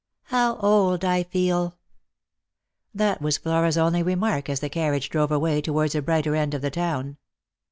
[0.33, 1.77] "How old I feel!"
[2.95, 6.63] That was Flora's only remark as the carriage drove away towards a brighter end of
[6.63, 7.17] the town.